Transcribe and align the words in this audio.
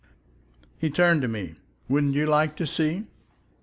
He 0.79 0.89
turned 0.89 1.21
to 1.21 1.27
me. 1.27 1.53
"Wouldn't 1.87 2.15
you 2.15 2.25
like 2.25 2.55
to 2.55 2.65
see?" 2.65 3.03